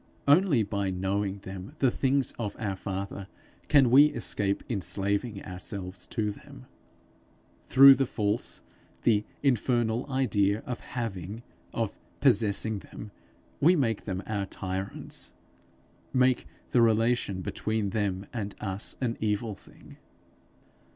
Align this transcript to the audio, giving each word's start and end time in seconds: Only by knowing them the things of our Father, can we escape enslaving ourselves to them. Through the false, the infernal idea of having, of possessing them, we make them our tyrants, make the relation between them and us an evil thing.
Only 0.27 0.63
by 0.63 0.89
knowing 0.89 1.37
them 1.43 1.75
the 1.77 1.91
things 1.91 2.31
of 2.39 2.55
our 2.57 2.75
Father, 2.75 3.27
can 3.67 3.91
we 3.91 4.05
escape 4.05 4.63
enslaving 4.67 5.45
ourselves 5.45 6.07
to 6.07 6.31
them. 6.31 6.65
Through 7.67 7.93
the 7.93 8.07
false, 8.07 8.63
the 9.03 9.25
infernal 9.43 10.11
idea 10.11 10.63
of 10.65 10.79
having, 10.79 11.43
of 11.71 11.99
possessing 12.19 12.79
them, 12.79 13.11
we 13.59 13.75
make 13.75 14.05
them 14.05 14.23
our 14.25 14.47
tyrants, 14.47 15.33
make 16.11 16.47
the 16.71 16.81
relation 16.81 17.41
between 17.41 17.91
them 17.91 18.25
and 18.33 18.55
us 18.59 18.95
an 19.01 19.17
evil 19.21 19.53
thing. 19.53 19.97